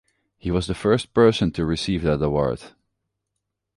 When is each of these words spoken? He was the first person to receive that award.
He 0.39 0.49
was 0.49 0.65
the 0.65 0.73
first 0.73 1.13
person 1.13 1.51
to 1.51 1.63
receive 1.63 2.01
that 2.01 2.23
award. 2.23 2.71